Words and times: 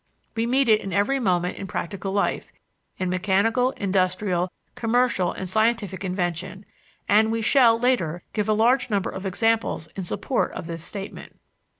We 0.33 0.47
meet 0.47 0.67
it 0.67 0.81
every 0.91 1.19
moment 1.19 1.59
in 1.59 1.67
practical 1.67 2.11
life, 2.11 2.51
in 2.97 3.07
mechanical, 3.07 3.69
industrial, 3.73 4.51
commercial, 4.73 5.31
and 5.31 5.47
scientific 5.47 6.03
invention, 6.03 6.65
and 7.07 7.31
we 7.31 7.43
shall, 7.43 7.77
later, 7.77 8.23
give 8.33 8.49
a 8.49 8.53
large 8.53 8.89
number 8.89 9.11
of 9.11 9.27
examples 9.27 9.89
in 9.95 10.01
support 10.03 10.53
of 10.53 10.65
this 10.65 10.83
statement. 10.83 11.37